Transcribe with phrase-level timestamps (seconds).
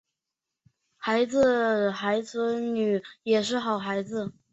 [1.03, 1.93] 孙子
[2.23, 4.33] 孙女们也都是好孩子